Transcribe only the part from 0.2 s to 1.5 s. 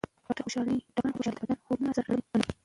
ډاکټران خوشحالي د